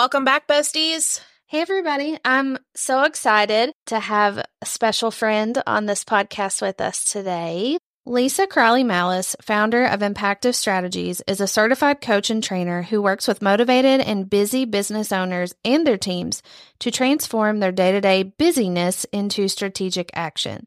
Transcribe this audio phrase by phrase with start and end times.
[0.00, 1.20] Welcome back, besties.
[1.44, 2.16] Hey, everybody.
[2.24, 7.76] I'm so excited to have a special friend on this podcast with us today.
[8.06, 13.28] Lisa Crilley Mallis, founder of Impactive Strategies, is a certified coach and trainer who works
[13.28, 16.42] with motivated and busy business owners and their teams
[16.78, 20.64] to transform their day to day busyness into strategic action.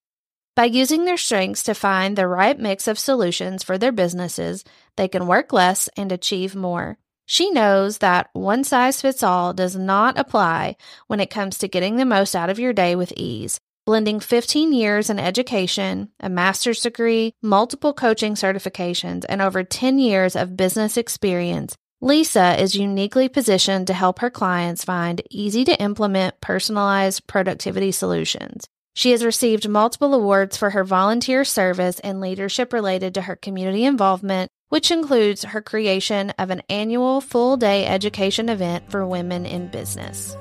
[0.55, 4.63] By using their strengths to find the right mix of solutions for their businesses,
[4.95, 6.99] they can work less and achieve more.
[7.25, 10.75] She knows that one size fits all does not apply
[11.07, 13.59] when it comes to getting the most out of your day with ease.
[13.85, 20.37] Blending 15 years in education, a master's degree, multiple coaching certifications, and over 10 years
[20.37, 26.41] of business experience, Lisa is uniquely positioned to help her clients find easy to implement
[26.41, 28.67] personalized productivity solutions.
[28.93, 33.85] She has received multiple awards for her volunteer service and leadership related to her community
[33.85, 39.67] involvement, which includes her creation of an annual full day education event for women in
[39.67, 40.35] business.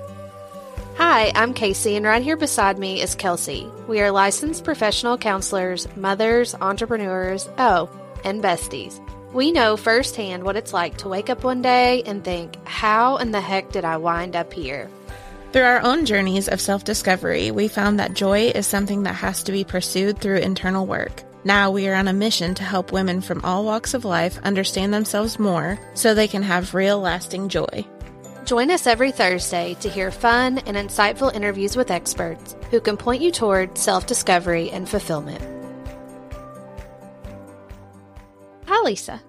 [0.97, 3.71] Hi, I'm Casey, and right here beside me is Kelsey.
[3.89, 7.91] We are licensed professional counselors, mothers, entrepreneurs, oh,
[8.25, 8.99] and besties.
[9.35, 13.33] We know firsthand what it's like to wake up one day and think, how in
[13.33, 14.89] the heck did I wind up here?
[15.53, 19.43] Through our own journeys of self discovery, we found that joy is something that has
[19.43, 21.23] to be pursued through internal work.
[21.45, 24.95] Now we are on a mission to help women from all walks of life understand
[24.95, 27.85] themselves more so they can have real lasting joy.
[28.45, 33.23] Join us every Thursday to hear fun and insightful interviews with experts who can point
[33.23, 35.41] you toward self discovery and fulfillment.
[38.67, 39.21] Hi, Lisa.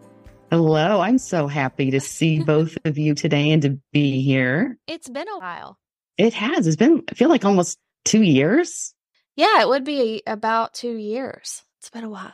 [0.51, 1.01] Hello.
[1.01, 4.77] I'm so happy to see both of you today and to be here.
[4.85, 5.79] It's been a while.
[6.19, 6.67] It has.
[6.67, 8.93] It's been, I feel like almost two years.
[9.35, 11.63] Yeah, it would be about two years.
[11.83, 12.33] It's been a while.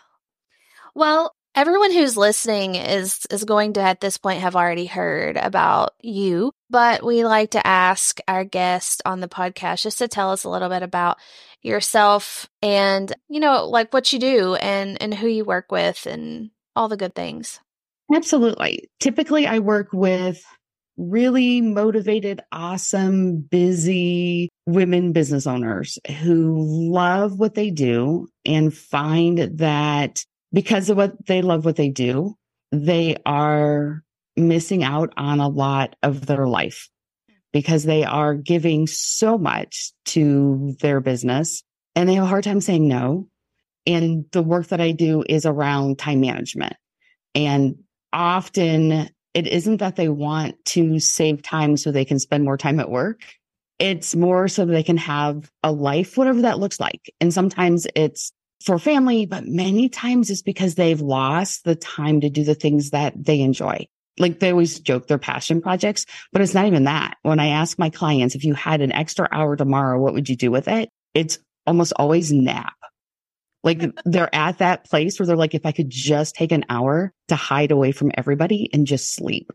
[0.94, 5.94] Well, everyone who's listening is is going to at this point have already heard about
[6.04, 10.44] you, but we like to ask our guest on the podcast just to tell us
[10.44, 11.18] a little bit about
[11.64, 16.52] yourself and you know like what you do and and who you work with and
[16.76, 17.60] all the good things.
[18.14, 18.88] Absolutely.
[19.00, 20.46] Typically I work with
[21.00, 30.24] really motivated, awesome, busy women business owners who love what they do and find that
[30.52, 32.36] because of what they love what they do,
[32.72, 34.04] they are
[34.36, 36.90] missing out on a lot of their life
[37.54, 41.64] because they are giving so much to their business
[41.96, 43.28] and they have a hard time saying no.
[43.88, 46.74] And the work that I do is around time management.
[47.34, 47.76] And
[48.14, 52.80] often it isn't that they want to save time so they can spend more time
[52.80, 53.22] at work.
[53.78, 57.14] It's more so they can have a life, whatever that looks like.
[57.22, 58.32] And sometimes it's
[58.64, 62.90] for family, but many times it's because they've lost the time to do the things
[62.90, 63.88] that they enjoy.
[64.18, 67.16] Like they always joke their passion projects, but it's not even that.
[67.22, 70.36] When I ask my clients, if you had an extra hour tomorrow, what would you
[70.36, 70.90] do with it?
[71.14, 72.74] It's almost always nap.
[73.64, 77.14] Like they're at that place where they're like, if I could just take an hour
[77.28, 79.52] to hide away from everybody and just sleep.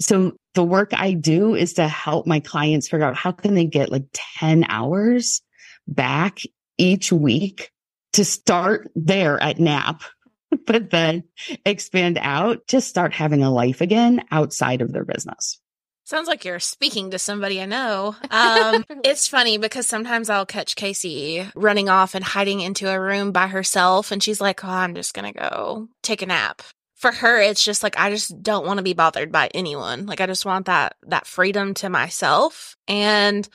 [0.00, 3.64] So the work I do is to help my clients figure out how can they
[3.64, 5.42] get like 10 hours
[5.86, 6.40] back
[6.78, 7.70] each week
[8.14, 10.02] to start there at nap,
[10.66, 11.24] but then
[11.64, 15.60] expand out to start having a life again outside of their business.
[16.06, 18.14] Sounds like you're speaking to somebody I know.
[18.30, 23.32] Um, it's funny because sometimes I'll catch Casey running off and hiding into a room
[23.32, 26.62] by herself, and she's like, "Oh, I'm just gonna go take a nap."
[26.94, 30.06] For her, it's just like I just don't want to be bothered by anyone.
[30.06, 33.48] Like I just want that that freedom to myself, and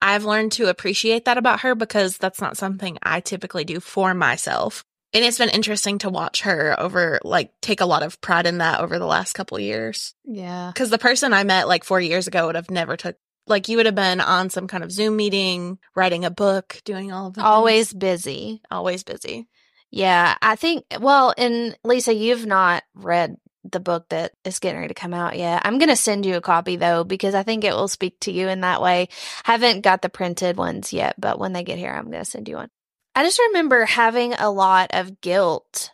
[0.00, 4.14] I've learned to appreciate that about her because that's not something I typically do for
[4.14, 4.86] myself.
[5.12, 8.58] And it's been interesting to watch her over, like, take a lot of pride in
[8.58, 10.14] that over the last couple years.
[10.24, 10.70] Yeah.
[10.76, 13.16] Cause the person I met like four years ago would have never took,
[13.46, 17.10] like, you would have been on some kind of Zoom meeting, writing a book, doing
[17.10, 17.44] all of that.
[17.44, 18.62] Always busy.
[18.70, 19.48] Always busy.
[19.90, 20.36] Yeah.
[20.40, 25.00] I think, well, and Lisa, you've not read the book that is getting ready to
[25.00, 25.62] come out yet.
[25.64, 28.32] I'm going to send you a copy though, because I think it will speak to
[28.32, 29.08] you in that way.
[29.44, 32.48] Haven't got the printed ones yet, but when they get here, I'm going to send
[32.48, 32.70] you one.
[33.14, 35.90] I just remember having a lot of guilt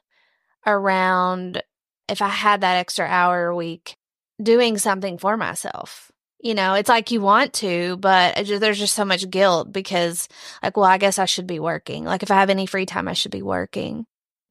[0.66, 1.62] around
[2.08, 3.96] if I had that extra hour a week
[4.42, 6.12] doing something for myself.
[6.40, 10.28] You know, it's like you want to, but there's just so much guilt because,
[10.62, 12.04] like, well, I guess I should be working.
[12.04, 14.04] Like, if I have any free time, I should be working.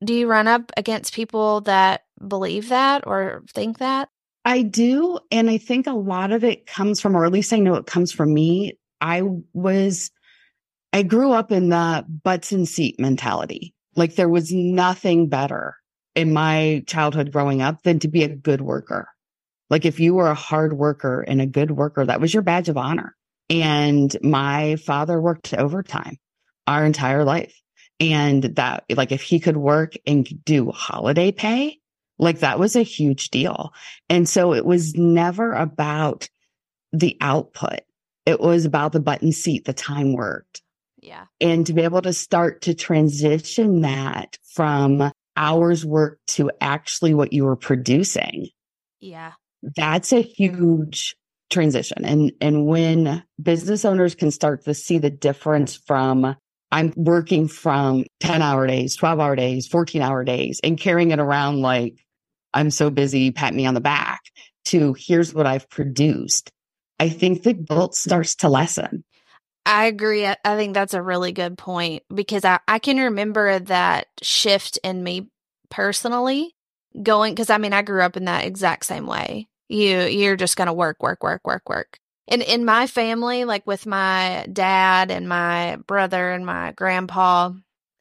[0.03, 4.09] Do you run up against people that believe that or think that?
[4.43, 5.19] I do.
[5.31, 7.85] And I think a lot of it comes from, or at least I know it
[7.85, 8.77] comes from me.
[8.99, 9.21] I
[9.53, 10.11] was
[10.95, 13.73] I grew up in the butts and seat mentality.
[13.97, 15.75] Like there was nothing better
[16.15, 19.09] in my childhood growing up than to be a good worker.
[19.69, 22.69] Like if you were a hard worker and a good worker, that was your badge
[22.69, 23.13] of honor.
[23.49, 26.15] And my father worked overtime
[26.65, 27.59] our entire life.
[27.99, 31.77] And that, like, if he could work and do holiday pay,
[32.19, 33.73] like that was a huge deal.
[34.07, 36.29] And so it was never about
[36.93, 37.81] the output.
[38.25, 40.61] It was about the button seat, the time worked.
[41.05, 41.25] Yeah.
[41.39, 47.33] And to be able to start to transition that from hours work to actually what
[47.33, 48.47] you were producing.
[48.99, 49.33] Yeah.
[49.75, 51.15] That's a huge
[51.49, 52.03] transition.
[52.05, 56.35] And, and when business owners can start to see the difference from
[56.71, 61.19] I'm working from 10 hour days, 12 hour days, 14 hour days and carrying it
[61.19, 62.03] around like
[62.53, 64.21] I'm so busy, pat me on the back
[64.65, 66.51] to here's what I've produced.
[66.99, 69.03] I think the guilt starts to lessen.
[69.65, 70.25] I agree.
[70.27, 75.03] I think that's a really good point because I, I can remember that shift in
[75.03, 75.29] me
[75.69, 76.55] personally
[77.01, 79.47] going because I mean I grew up in that exact same way.
[79.67, 81.97] You you're just gonna work, work, work, work, work.
[82.27, 87.51] And in my family, like with my dad and my brother and my grandpa,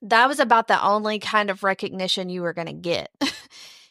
[0.03, 3.11] that was about the only kind of recognition you were gonna get.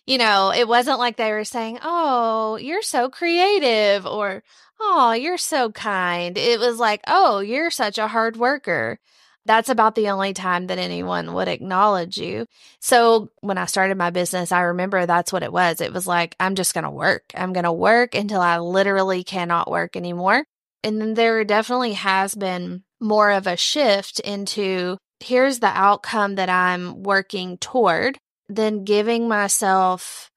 [0.06, 4.44] you know, it wasn't like they were saying, Oh, you're so creative or
[4.80, 6.38] Oh, you're so kind.
[6.38, 9.00] It was like, Oh, you're such a hard worker.
[9.46, 12.46] That's about the only time that anyone would acknowledge you.
[12.80, 15.82] So when I started my business, I remember that's what it was.
[15.82, 17.24] It was like, I'm just going to work.
[17.36, 20.46] I'm going to work until I literally cannot work anymore.
[20.82, 26.50] And then there definitely has been more of a shift into here's the outcome that
[26.50, 28.18] I'm working toward
[28.56, 30.32] than giving myself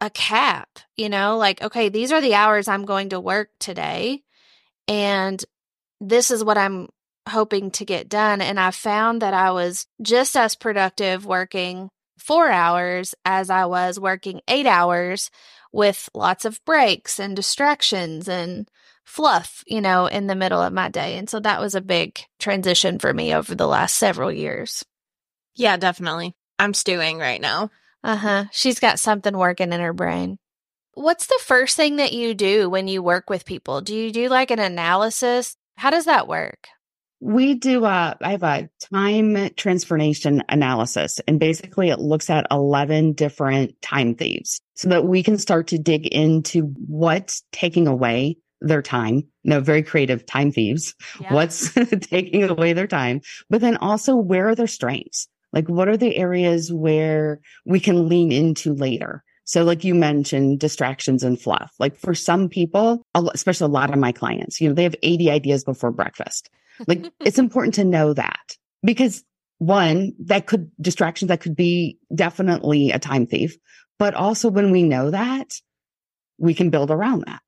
[0.00, 4.22] a cap, you know, like, okay, these are the hours I'm going to work today.
[4.86, 5.44] And
[6.00, 6.88] this is what I'm
[7.28, 8.40] hoping to get done.
[8.40, 13.98] And I found that I was just as productive working four hours as I was
[13.98, 15.30] working eight hours
[15.72, 18.68] with lots of breaks and distractions and
[19.04, 21.16] fluff, you know, in the middle of my day.
[21.16, 24.84] And so that was a big transition for me over the last several years.
[25.54, 26.34] Yeah, definitely.
[26.58, 27.70] I'm stewing right now.
[28.02, 28.44] Uh huh.
[28.52, 30.38] She's got something working in her brain.
[30.94, 33.80] What's the first thing that you do when you work with people?
[33.80, 35.56] Do you do like an analysis?
[35.76, 36.66] How does that work?
[37.20, 43.12] We do a, I have a time transformation analysis and basically it looks at 11
[43.12, 48.82] different time thieves so that we can start to dig into what's taking away their
[48.82, 49.22] time.
[49.44, 50.94] No, very creative time thieves.
[51.20, 51.34] Yeah.
[51.34, 53.20] What's taking away their time,
[53.50, 55.28] but then also where are their strengths?
[55.52, 59.22] Like what are the areas where we can lean into later?
[59.44, 61.72] So like you mentioned distractions and fluff.
[61.78, 65.30] Like for some people, especially a lot of my clients, you know, they have 80
[65.30, 66.50] ideas before breakfast.
[66.86, 69.24] Like it's important to know that because
[69.56, 73.56] one, that could distractions that could be definitely a time thief.
[73.98, 75.54] But also when we know that,
[76.38, 77.40] we can build around that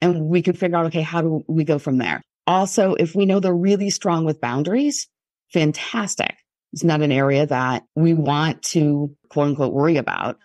[0.00, 2.22] and we can figure out, okay, how do we go from there?
[2.46, 5.08] Also, if we know they're really strong with boundaries,
[5.52, 6.36] fantastic.
[6.72, 10.38] It's not an area that we want to quote unquote worry about.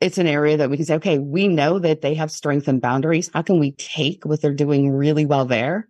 [0.00, 2.80] It's an area that we can say, okay, we know that they have strength and
[2.80, 3.30] boundaries.
[3.32, 5.88] How can we take what they're doing really well there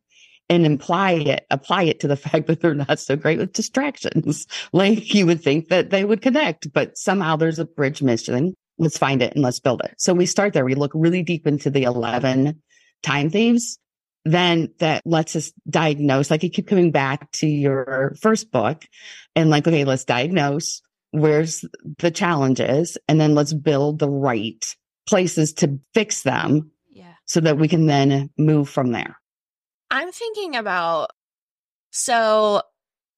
[0.49, 4.47] and apply it, apply it to the fact that they're not so great with distractions.
[4.73, 8.55] like you would think that they would connect, but somehow there's a bridge missing.
[8.79, 9.95] Let's find it and let's build it.
[9.99, 10.65] So we start there.
[10.65, 12.61] We look really deep into the 11
[13.03, 13.79] time thieves.
[14.29, 18.85] Then that lets us diagnose, like you keep coming back to your first book
[19.37, 21.65] and like, okay, let's diagnose where's
[21.99, 24.77] the challenges and then let's build the right
[25.09, 26.73] places to fix them.
[26.91, 27.15] Yeah.
[27.25, 29.17] So that we can then move from there.
[29.91, 31.11] I'm thinking about
[31.91, 32.63] so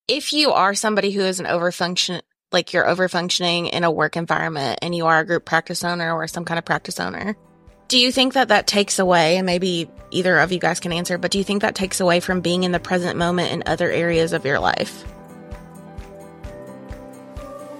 [0.06, 2.20] if you are somebody who is an overfunction
[2.52, 6.26] like you're overfunctioning in a work environment and you are a group practice owner or
[6.26, 7.36] some kind of practice owner,
[7.88, 11.16] do you think that that takes away and maybe either of you guys can answer,
[11.16, 13.90] but do you think that takes away from being in the present moment in other
[13.90, 15.04] areas of your life?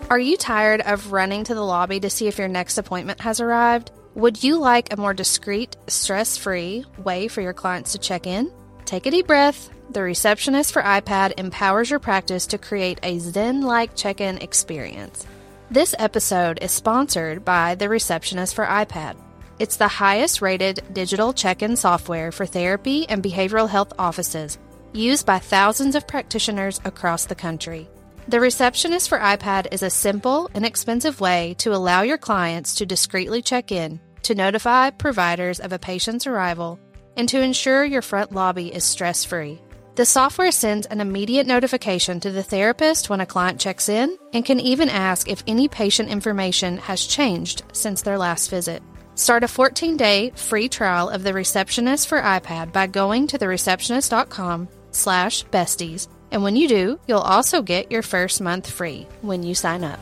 [0.09, 3.41] Are you tired of running to the lobby to see if your next appointment has
[3.41, 3.91] arrived?
[4.15, 8.50] Would you like a more discreet, stress free way for your clients to check in?
[8.87, 9.69] Take a deep breath.
[9.91, 15.27] The receptionist for iPad empowers your practice to create a Zen like check in experience.
[15.71, 19.17] This episode is sponsored by the receptionist for iPad.
[19.59, 24.57] It's the highest rated digital check in software for therapy and behavioral health offices,
[24.93, 27.88] used by thousands of practitioners across the country.
[28.29, 32.87] The receptionist for iPad is a simple, and inexpensive way to allow your clients to
[32.87, 36.79] discreetly check in, to notify providers of a patient's arrival,
[37.17, 39.61] and to ensure your front lobby is stress free.
[39.97, 44.45] The software sends an immediate notification to the therapist when a client checks in and
[44.45, 48.81] can even ask if any patient information has changed since their last visit.
[49.18, 54.68] Start a 14 day free trial of the receptionist for iPad by going to thereceptionist.com
[54.92, 56.06] slash besties.
[56.30, 59.98] And when you do, you'll also get your first month free when you sign up.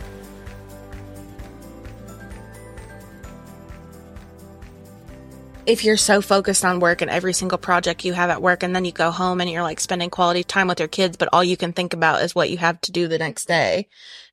[5.64, 8.72] if you're so focused on work and every single project you have at work and
[8.72, 11.42] then you go home and you're like spending quality time with your kids but all
[11.42, 13.88] you can think about is what you have to do the next day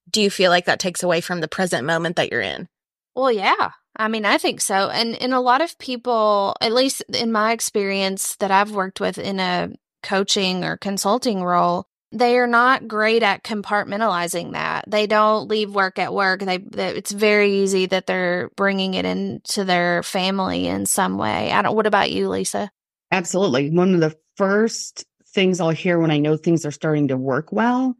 [0.08, 2.70] do you feel like that takes away from the present moment that you're in
[3.16, 7.04] well yeah i mean i think so and in a lot of people at least
[7.14, 9.70] in my experience that i've worked with in a
[10.02, 14.86] coaching or consulting role they are not great at compartmentalizing that.
[14.88, 16.42] They don't leave work at work.
[16.42, 21.52] They, they, it's very easy that they're bringing it into their family in some way.
[21.52, 21.76] I don't.
[21.76, 22.70] What about you, Lisa?
[23.12, 23.72] Absolutely.
[23.72, 27.52] One of the first things I'll hear when I know things are starting to work
[27.52, 27.96] well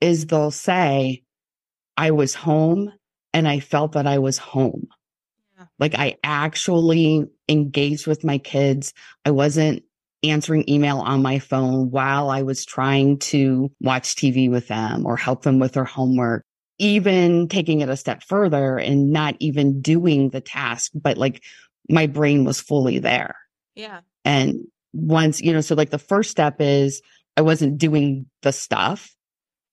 [0.00, 1.22] is they'll say,
[1.96, 2.90] "I was home
[3.34, 4.88] and I felt that I was home."
[5.82, 8.94] Like I actually engaged with my kids.
[9.24, 9.82] I wasn't
[10.22, 15.16] answering email on my phone while I was trying to watch TV with them or
[15.16, 16.44] help them with their homework.
[16.78, 21.42] Even taking it a step further and not even doing the task, but like
[21.90, 23.34] my brain was fully there.
[23.74, 24.02] Yeah.
[24.24, 24.60] And
[24.92, 27.02] once, you know, so like the first step is
[27.36, 29.12] I wasn't doing the stuff.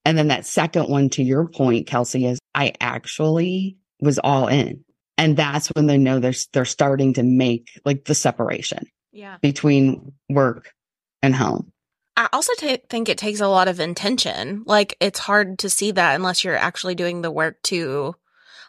[0.06, 4.84] And then that second one, to your point, Kelsey, is I actually was all in.
[5.20, 9.38] And that's when they know they're, they're starting to make like the separation yeah.
[9.42, 10.74] between work
[11.22, 11.74] and home.
[12.16, 14.64] I also t- think it takes a lot of intention.
[14.66, 18.16] Like it's hard to see that unless you're actually doing the work to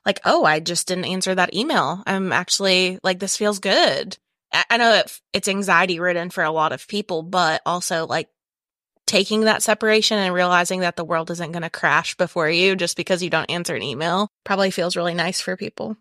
[0.04, 2.02] like, oh, I just didn't answer that email.
[2.04, 4.18] I'm actually like, this feels good.
[4.52, 8.28] I, I know it, it's anxiety ridden for a lot of people, but also like
[9.06, 12.96] taking that separation and realizing that the world isn't going to crash before you just
[12.96, 15.96] because you don't answer an email probably feels really nice for people.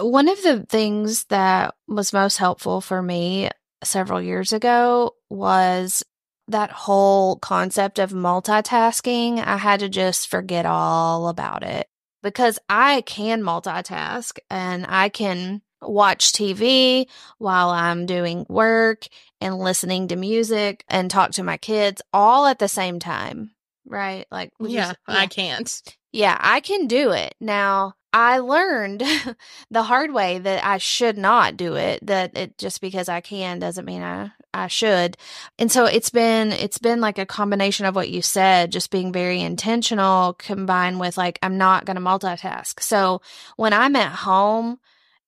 [0.00, 3.50] One of the things that was most helpful for me
[3.82, 6.04] several years ago was
[6.48, 9.44] that whole concept of multitasking.
[9.44, 11.86] I had to just forget all about it
[12.22, 17.06] because I can multitask and I can watch TV
[17.38, 19.06] while I'm doing work
[19.40, 23.52] and listening to music and talk to my kids all at the same time.
[23.86, 24.26] Right?
[24.30, 25.82] Like, yeah, yeah, I can't.
[26.12, 27.34] Yeah, I can do it.
[27.40, 29.02] Now, I learned
[29.70, 32.04] the hard way that I should not do it.
[32.06, 35.16] That it just because I can doesn't mean I I should.
[35.58, 39.12] And so it's been it's been like a combination of what you said, just being
[39.12, 42.80] very intentional combined with like I'm not going to multitask.
[42.82, 43.20] So
[43.56, 44.78] when I'm at home,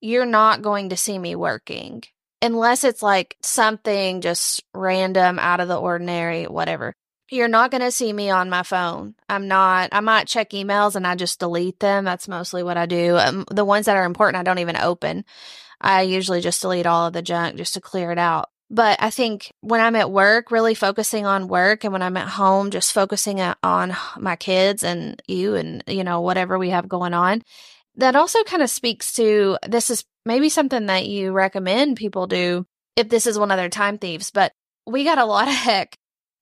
[0.01, 2.03] you're not going to see me working
[2.43, 6.95] unless it's like something just random out of the ordinary, whatever
[7.31, 9.15] you're not going to see me on my phone.
[9.29, 12.05] I'm not, I might check emails and I just delete them.
[12.05, 13.17] That's mostly what I do.
[13.17, 15.25] Um, the ones that are important, I don't even open.
[15.81, 18.51] I usually just delete all of the junk just to clear it out.
[18.69, 22.29] But I think when I'm at work, really focusing on work and when I'm at
[22.29, 27.15] home, just focusing on my kids and you and, you know, whatever we have going
[27.15, 27.43] on,
[27.97, 32.67] that also kind of speaks to this is maybe something that you recommend people do
[32.97, 34.53] if this is one of their time thieves, but
[34.87, 35.97] we got a lot of heck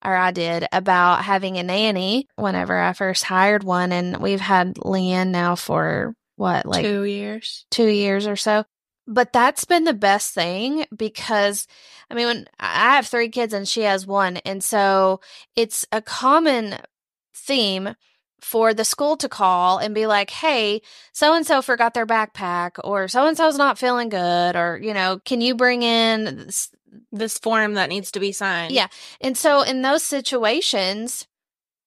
[0.05, 3.93] or I did about having a nanny whenever I first hired one.
[3.93, 8.65] And we've had Leanne now for what, like two years, two years or so.
[9.07, 11.67] But that's been the best thing because
[12.11, 14.39] I mean, when I have three kids and she has one.
[14.39, 15.21] And so
[15.57, 16.77] it's a common
[17.35, 17.95] theme
[18.41, 20.81] for the school to call and be like, hey,
[21.13, 24.95] so and so forgot their backpack, or so and so's not feeling good, or, you
[24.95, 26.71] know, can you bring in this,
[27.13, 28.73] this form that needs to be signed?
[28.73, 28.89] Yeah.
[29.21, 31.27] And so in those situations,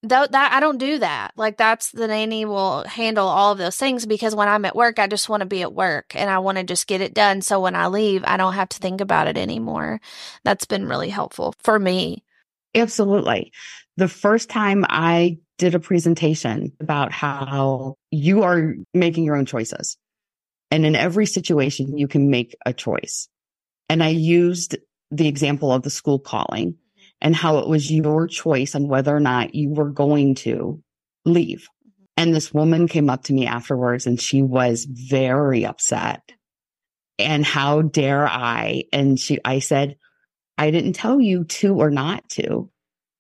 [0.04, 1.32] though that I don't do that.
[1.36, 5.00] Like that's the nanny will handle all of those things because when I'm at work,
[5.00, 7.42] I just want to be at work and I want to just get it done.
[7.42, 10.02] So when I leave, I don't have to think about it anymore.
[10.44, 12.24] That's been really helpful for me.
[12.74, 13.52] Absolutely.
[13.98, 19.96] The first time I did a presentation about how you are making your own choices.
[20.72, 23.30] And in every situation, you can make a choice.
[23.88, 24.76] And I used
[25.12, 26.78] the example of the school calling
[27.22, 30.82] and how it was your choice on whether or not you were going to
[31.26, 31.68] leave.
[31.88, 32.06] Mm-hmm.
[32.18, 36.24] And this woman came up to me afterwards and she was very upset.
[37.20, 38.86] And how dare I?
[38.92, 39.98] And she, I said,
[40.58, 42.72] I didn't tell you to or not to.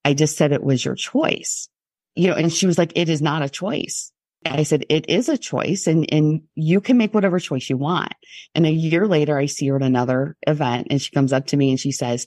[0.04, 1.68] I just said it was your choice
[2.16, 4.12] you know, and she was like, it is not a choice.
[4.46, 8.14] I said, it is a choice and, and you can make whatever choice you want.
[8.56, 11.58] And a year later, I see her at another event and she comes up to
[11.58, 12.26] me and she says,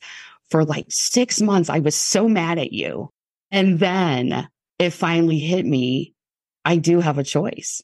[0.48, 3.10] for like six months, I was so mad at you.
[3.50, 4.48] And then
[4.78, 6.14] it finally hit me.
[6.64, 7.82] I do have a choice.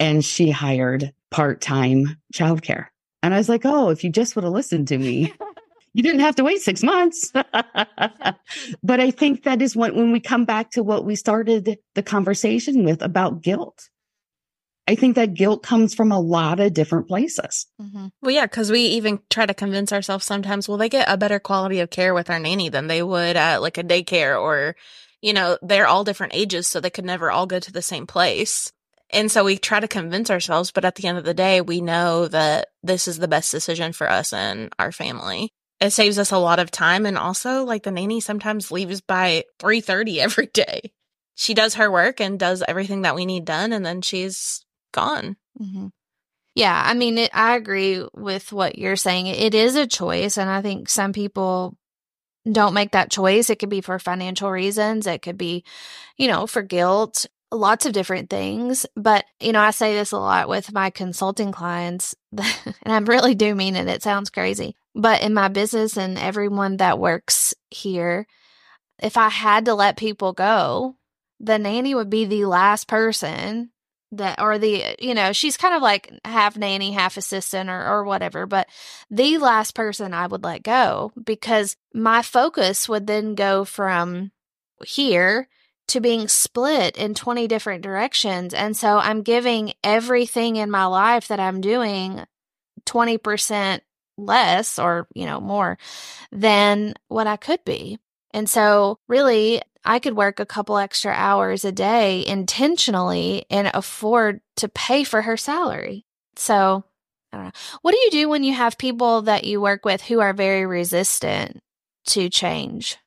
[0.00, 2.86] And she hired part time childcare.
[3.22, 5.32] And I was like, oh, if you just would have listened to me,
[5.94, 7.30] you didn't have to wait six months.
[7.32, 12.02] but I think that is when, when we come back to what we started the
[12.02, 13.88] conversation with about guilt.
[14.88, 17.66] I think that guilt comes from a lot of different places.
[17.80, 18.06] Mm-hmm.
[18.22, 21.38] Well, yeah, because we even try to convince ourselves sometimes, well, they get a better
[21.38, 24.76] quality of care with our nanny than they would at like a daycare or,
[25.20, 28.06] you know, they're all different ages, so they could never all go to the same
[28.06, 28.72] place.
[29.10, 31.82] And so we try to convince ourselves, but at the end of the day, we
[31.82, 35.52] know that this is the best decision for us and our family.
[35.80, 37.06] It saves us a lot of time.
[37.06, 40.92] And also like the nanny sometimes leaves by 3.30 every day.
[41.34, 43.72] She does her work and does everything that we need done.
[43.72, 45.36] And then she's gone.
[45.60, 45.88] Mm-hmm.
[46.58, 49.28] Yeah, I mean, it, I agree with what you're saying.
[49.28, 51.76] It is a choice, and I think some people
[52.50, 53.48] don't make that choice.
[53.48, 55.62] It could be for financial reasons, it could be,
[56.16, 58.86] you know, for guilt, lots of different things.
[58.96, 63.34] But, you know, I say this a lot with my consulting clients, and I really
[63.34, 63.88] do mean it.
[63.88, 64.76] It sounds crazy.
[64.94, 68.26] But in my business and everyone that works here,
[69.00, 70.96] if I had to let people go,
[71.40, 73.70] the nanny would be the last person
[74.10, 78.04] that or the you know she's kind of like half nanny half assistant or, or
[78.04, 78.66] whatever but
[79.10, 84.32] the last person i would let go because my focus would then go from
[84.86, 85.46] here
[85.88, 91.28] to being split in 20 different directions and so i'm giving everything in my life
[91.28, 92.24] that i'm doing
[92.86, 93.80] 20%
[94.16, 95.78] less or you know more
[96.32, 97.98] than what i could be
[98.32, 104.40] and so really I could work a couple extra hours a day intentionally and afford
[104.56, 106.04] to pay for her salary.
[106.36, 106.84] So,
[107.32, 107.52] I don't know.
[107.82, 110.66] What do you do when you have people that you work with who are very
[110.66, 111.60] resistant
[112.08, 112.98] to change?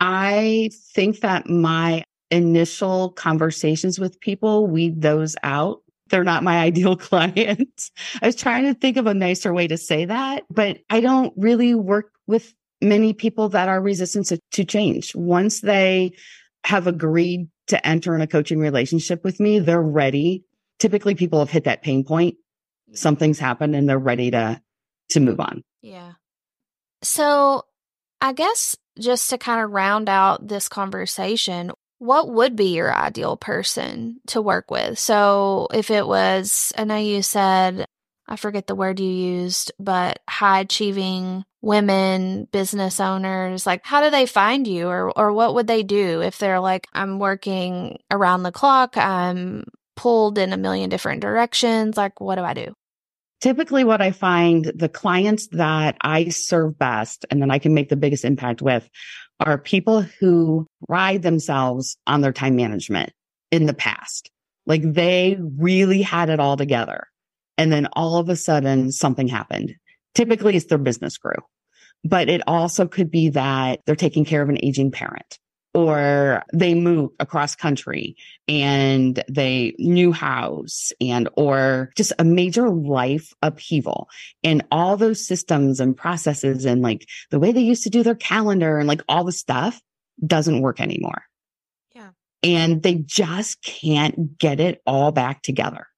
[0.00, 2.04] I think that my
[2.34, 5.82] initial conversations with people weed those out.
[6.08, 7.90] They're not my ideal clients.
[8.20, 11.32] I was trying to think of a nicer way to say that, but I don't
[11.36, 15.14] really work with many people that are resistant to, to change.
[15.14, 16.12] Once they
[16.64, 20.44] have agreed to enter in a coaching relationship with me, they're ready.
[20.78, 22.36] Typically people have hit that pain point.
[22.92, 24.60] Something's happened and they're ready to,
[25.10, 25.62] to move on.
[25.82, 26.12] Yeah.
[27.02, 27.64] So
[28.20, 31.72] I guess just to kind of round out this conversation,
[32.04, 34.98] what would be your ideal person to work with?
[34.98, 37.86] So if it was, I know you said,
[38.28, 44.10] I forget the word you used, but high achieving women business owners like how do
[44.10, 48.42] they find you or or what would they do if they're like I'm working around
[48.42, 49.64] the clock I'm
[49.96, 52.74] pulled in a million different directions like what do I do
[53.40, 57.88] Typically what I find the clients that I serve best and then I can make
[57.88, 58.88] the biggest impact with
[59.44, 63.12] are people who ride themselves on their time management
[63.50, 64.30] in the past.
[64.66, 67.06] Like they really had it all together.
[67.56, 69.74] And then all of a sudden something happened.
[70.14, 71.36] Typically it's their business grew.
[72.02, 75.38] But it also could be that they're taking care of an aging parent
[75.74, 83.32] or they move across country and they new house and or just a major life
[83.42, 84.08] upheaval
[84.44, 88.14] and all those systems and processes and like the way they used to do their
[88.14, 89.82] calendar and like all the stuff
[90.24, 91.24] doesn't work anymore.
[91.92, 92.10] Yeah.
[92.44, 95.88] And they just can't get it all back together.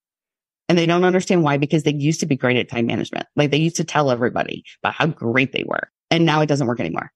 [0.68, 3.26] And they don't understand why because they used to be great at time management.
[3.36, 6.66] Like they used to tell everybody about how great they were and now it doesn't
[6.66, 7.12] work anymore.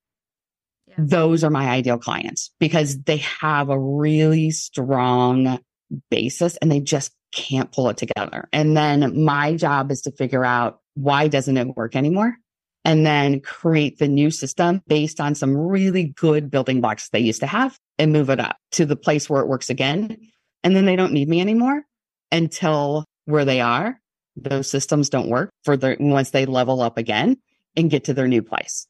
[1.09, 5.61] Those are my ideal clients because they have a really strong
[6.11, 8.49] basis and they just can't pull it together.
[8.53, 12.37] And then my job is to figure out why doesn't it work anymore?
[12.85, 17.41] And then create the new system based on some really good building blocks they used
[17.41, 20.17] to have and move it up to the place where it works again.
[20.65, 21.83] And then they don't need me anymore
[22.33, 24.01] until where they are.
[24.37, 27.37] Those systems don't work for the once they level up again
[27.77, 28.87] and get to their new place.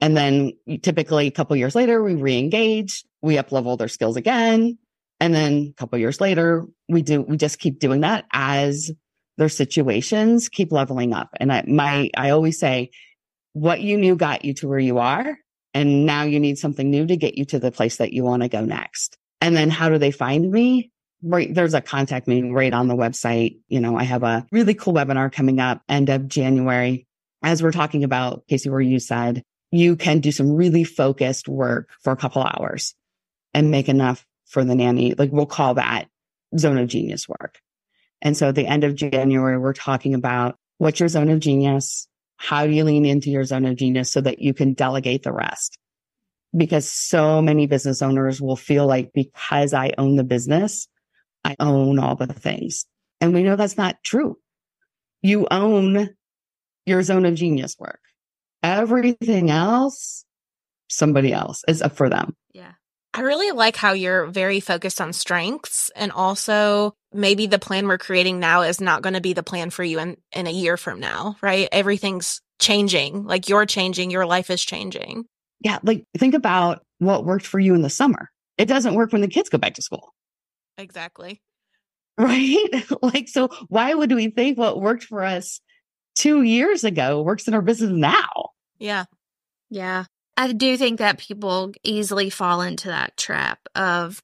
[0.00, 4.78] And then typically a couple years later, we re-engage, we up level their skills again.
[5.20, 8.90] And then a couple years later, we do, we just keep doing that as
[9.38, 11.30] their situations keep leveling up.
[11.38, 12.90] And I, my, I always say
[13.52, 15.38] what you knew got you to where you are.
[15.74, 18.42] And now you need something new to get you to the place that you want
[18.42, 19.16] to go next.
[19.40, 20.90] And then how do they find me?
[21.22, 21.52] Right.
[21.52, 23.58] There's a contact me right on the website.
[23.68, 27.06] You know, I have a really cool webinar coming up end of January
[27.42, 29.42] as we're talking about, Casey, where you said
[29.76, 32.94] you can do some really focused work for a couple hours
[33.54, 35.14] and make enough for the nanny.
[35.14, 36.08] Like we'll call that
[36.56, 37.58] zone of genius work.
[38.22, 42.08] And so at the end of January, we're talking about what's your zone of genius?
[42.36, 45.32] How do you lean into your zone of genius so that you can delegate the
[45.32, 45.78] rest?
[46.56, 50.88] Because so many business owners will feel like because I own the business,
[51.44, 52.86] I own all the things.
[53.20, 54.38] And we know that's not true.
[55.22, 56.10] You own
[56.84, 58.00] your zone of genius work.
[58.62, 60.24] Everything else,
[60.88, 62.34] somebody else is up for them.
[62.52, 62.72] Yeah.
[63.14, 67.96] I really like how you're very focused on strengths and also maybe the plan we're
[67.96, 70.76] creating now is not going to be the plan for you in, in a year
[70.76, 71.68] from now, right?
[71.72, 73.24] Everything's changing.
[73.24, 75.24] Like you're changing, your life is changing.
[75.60, 75.78] Yeah.
[75.82, 78.30] Like think about what worked for you in the summer.
[78.58, 80.12] It doesn't work when the kids go back to school.
[80.78, 81.40] Exactly.
[82.18, 82.70] Right.
[83.02, 85.60] like, so why would we think what worked for us
[86.16, 88.50] two years ago works in our business now?
[88.78, 89.04] Yeah.
[89.70, 90.04] Yeah.
[90.36, 94.22] I do think that people easily fall into that trap of,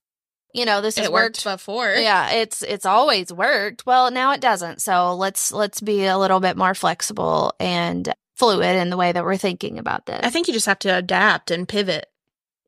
[0.53, 1.43] you know, this has It worked.
[1.43, 1.89] worked before.
[1.95, 3.85] Yeah, it's it's always worked.
[3.87, 4.81] Well, now it doesn't.
[4.81, 9.23] So let's let's be a little bit more flexible and fluid in the way that
[9.23, 10.19] we're thinking about this.
[10.23, 12.05] I think you just have to adapt and pivot.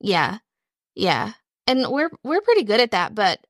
[0.01, 0.39] Yeah.
[0.95, 1.33] Yeah.
[1.67, 3.44] And we're we're pretty good at that, but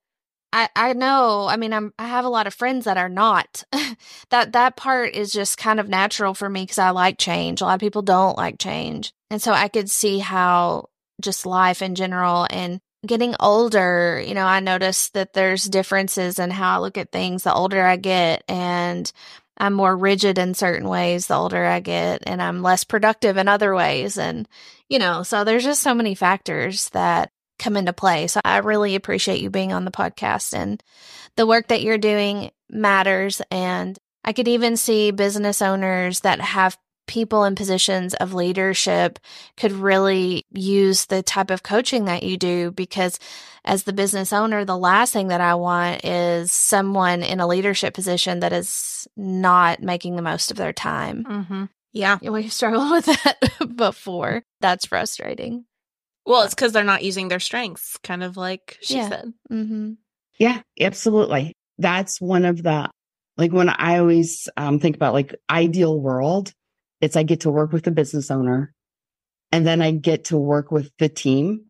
[0.55, 3.65] I I know, I mean, I'm I have a lot of friends that are not.
[4.29, 7.59] that that part is just kind of natural for me cuz I like change.
[7.61, 9.13] A lot of people don't like change.
[9.29, 10.89] And so I could see how
[11.21, 16.51] just life in general and getting older, you know, I notice that there's differences in
[16.51, 19.11] how I look at things the older I get and
[19.57, 23.47] I'm more rigid in certain ways the older I get and I'm less productive in
[23.49, 24.47] other ways and
[24.89, 28.27] you know, so there's just so many factors that come into play.
[28.27, 30.81] So I really appreciate you being on the podcast and
[31.35, 33.41] the work that you're doing matters.
[33.51, 39.19] And I could even see business owners that have people in positions of leadership
[39.57, 43.19] could really use the type of coaching that you do because
[43.63, 47.93] as the business owner, the last thing that I want is someone in a leadership
[47.93, 51.23] position that is not making the most of their time.
[51.23, 51.65] Mm-hmm.
[51.93, 52.17] Yeah.
[52.21, 54.43] We've struggled with that before.
[54.61, 55.65] That's frustrating.
[56.25, 59.09] Well, it's because they're not using their strengths, kind of like she Yeah.
[59.09, 59.33] said.
[59.51, 59.91] Mm-hmm.
[60.39, 61.53] Yeah, absolutely.
[61.77, 62.89] That's one of the,
[63.37, 66.51] like when I always um, think about like ideal world,
[67.01, 68.73] it's I get to work with the business owner
[69.51, 71.65] and then I get to work with the team,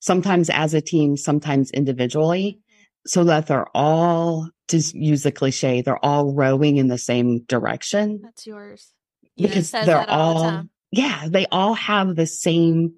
[0.00, 2.60] sometimes as a team, sometimes individually,
[3.06, 8.20] so that they're all, to use the cliche, they're all rowing in the same direction
[8.22, 8.92] That's yours.
[9.36, 9.48] Yeah.
[9.48, 10.70] because says they're that all the time.
[10.90, 12.94] yeah, they all have the same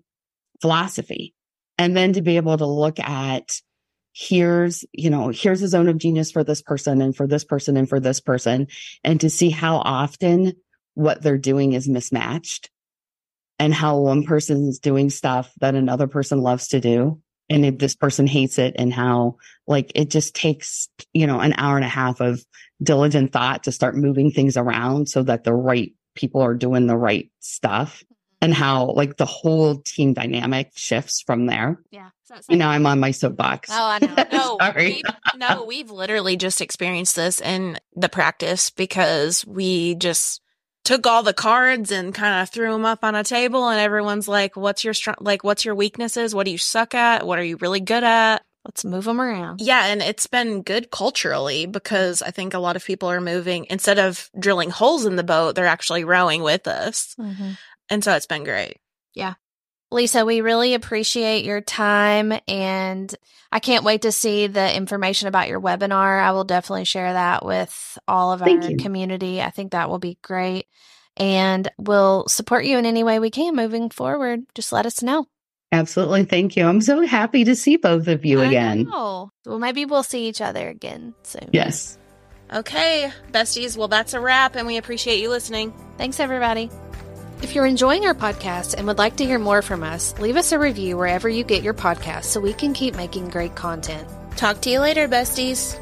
[0.62, 1.35] philosophy.
[1.77, 3.61] And then to be able to look at
[4.14, 7.77] here's, you know, here's a zone of genius for this person and for this person
[7.77, 8.68] and for this person,
[9.03, 10.53] and to see how often
[10.94, 12.70] what they're doing is mismatched
[13.59, 17.20] and how one person is doing stuff that another person loves to do.
[17.48, 21.55] And if this person hates it and how like it just takes, you know, an
[21.57, 22.44] hour and a half of
[22.83, 26.96] diligent thought to start moving things around so that the right people are doing the
[26.96, 28.03] right stuff
[28.43, 31.81] and how like the whole team dynamic shifts from there.
[31.91, 32.11] Yeah.
[32.25, 33.71] So it's You know, I'm on my soapbox.
[33.73, 34.25] Oh, I know.
[34.33, 35.03] No, Sorry.
[35.05, 40.41] we, no, we've literally just experienced this in the practice because we just
[40.85, 44.27] took all the cards and kind of threw them up on a table, and everyone's
[44.27, 45.45] like, "What's your str- like?
[45.45, 46.35] What's your weaknesses?
[46.35, 47.25] What do you suck at?
[47.25, 49.61] What are you really good at?" Let's move them around.
[49.61, 53.67] Yeah, and it's been good culturally because I think a lot of people are moving
[53.71, 57.53] instead of drilling holes in the boat, they're actually rowing with us, mm-hmm.
[57.93, 58.79] And so it's been great.
[59.15, 59.35] Yeah.
[59.91, 63.15] Lisa, we really appreciate your time and
[63.53, 66.23] I can't wait to see the information about your webinar.
[66.23, 68.77] I will definitely share that with all of Thank our you.
[68.79, 69.43] community.
[69.43, 70.67] I think that will be great.
[71.19, 74.41] And we'll support you in any way we can moving forward.
[74.55, 75.27] Just let us know.
[75.71, 76.25] Absolutely.
[76.25, 76.65] Thank you.
[76.65, 78.85] I'm so happy to see both of you I again.
[78.85, 79.31] know.
[79.45, 81.51] Well, maybe we'll see each other again soon.
[81.53, 81.99] Yes.
[82.53, 85.73] Okay, besties, well, that's a wrap, and we appreciate you listening.
[85.97, 86.71] Thanks, everybody.
[87.43, 90.53] If you're enjoying our podcast and would like to hear more from us, leave us
[90.53, 94.09] a review wherever you get your podcast so we can keep making great content.
[94.37, 95.77] Talk to you later, besties.